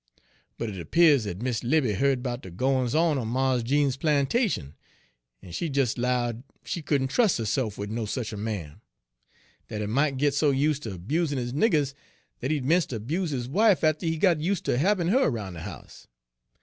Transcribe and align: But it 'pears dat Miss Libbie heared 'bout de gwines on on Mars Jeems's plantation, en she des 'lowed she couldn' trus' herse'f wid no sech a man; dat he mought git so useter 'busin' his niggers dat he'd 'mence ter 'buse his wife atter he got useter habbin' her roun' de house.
But 0.57 0.69
it 0.71 0.89
'pears 0.89 1.25
dat 1.25 1.43
Miss 1.43 1.63
Libbie 1.63 1.93
heared 1.93 2.23
'bout 2.23 2.41
de 2.41 2.49
gwines 2.49 2.95
on 2.95 3.19
on 3.19 3.27
Mars 3.27 3.61
Jeems's 3.61 3.97
plantation, 3.97 4.73
en 5.43 5.51
she 5.51 5.69
des 5.69 5.89
'lowed 5.95 6.41
she 6.65 6.81
couldn' 6.81 7.07
trus' 7.07 7.37
herse'f 7.37 7.77
wid 7.77 7.91
no 7.91 8.07
sech 8.07 8.31
a 8.31 8.35
man; 8.37 8.81
dat 9.67 9.79
he 9.81 9.85
mought 9.85 10.17
git 10.17 10.33
so 10.33 10.49
useter 10.49 10.97
'busin' 10.97 11.37
his 11.37 11.53
niggers 11.53 11.93
dat 12.39 12.49
he'd 12.49 12.65
'mence 12.65 12.87
ter 12.87 12.97
'buse 12.97 13.29
his 13.29 13.47
wife 13.47 13.83
atter 13.83 14.07
he 14.07 14.17
got 14.17 14.41
useter 14.41 14.79
habbin' 14.79 15.09
her 15.09 15.29
roun' 15.29 15.53
de 15.53 15.61
house. 15.61 16.07